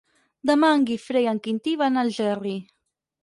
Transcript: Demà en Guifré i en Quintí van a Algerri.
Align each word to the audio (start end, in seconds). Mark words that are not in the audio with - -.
Demà 0.49 0.69
en 0.77 0.85
Guifré 0.91 1.21
i 1.25 1.27
en 1.31 1.41
Quintí 1.47 1.75
van 1.83 1.99
a 2.01 2.05
Algerri. 2.07 2.55